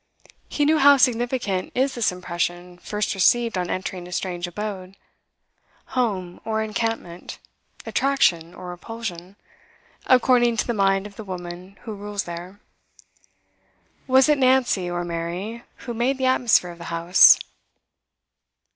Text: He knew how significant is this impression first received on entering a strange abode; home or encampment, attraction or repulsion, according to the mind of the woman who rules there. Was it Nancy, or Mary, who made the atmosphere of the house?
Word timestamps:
He 0.49 0.65
knew 0.65 0.79
how 0.79 0.97
significant 0.97 1.73
is 1.75 1.93
this 1.93 2.11
impression 2.11 2.79
first 2.79 3.13
received 3.13 3.55
on 3.55 3.69
entering 3.69 4.07
a 4.07 4.11
strange 4.11 4.47
abode; 4.47 4.97
home 5.93 6.41
or 6.43 6.63
encampment, 6.63 7.37
attraction 7.85 8.51
or 8.55 8.69
repulsion, 8.71 9.35
according 10.07 10.57
to 10.57 10.65
the 10.65 10.73
mind 10.73 11.05
of 11.05 11.17
the 11.17 11.23
woman 11.23 11.77
who 11.83 11.93
rules 11.93 12.23
there. 12.23 12.59
Was 14.07 14.27
it 14.27 14.39
Nancy, 14.39 14.89
or 14.89 15.05
Mary, 15.05 15.61
who 15.85 15.93
made 15.93 16.17
the 16.17 16.25
atmosphere 16.25 16.71
of 16.71 16.79
the 16.79 16.85
house? 16.85 17.37